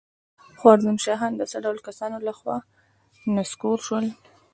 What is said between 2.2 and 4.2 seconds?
له خوا نسکور شول؟